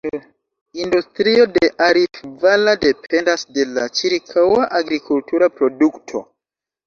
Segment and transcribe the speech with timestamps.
[0.83, 6.25] Industrio de Arifvala dependas de la ĉirkaŭa agrikultura produkto.